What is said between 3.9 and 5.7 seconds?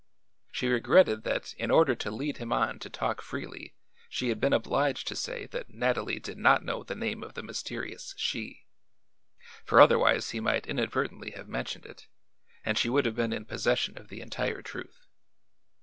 she had been obliged to say that